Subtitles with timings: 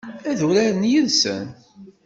[0.29, 1.47] Ad uraren yid-sen?